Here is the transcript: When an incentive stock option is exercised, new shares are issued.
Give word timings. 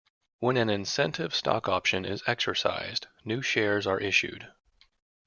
When 0.39 0.57
an 0.57 0.67
incentive 0.71 1.35
stock 1.35 1.69
option 1.69 2.05
is 2.05 2.23
exercised, 2.25 3.05
new 3.23 3.43
shares 3.43 3.85
are 3.85 3.99
issued. 3.99 4.51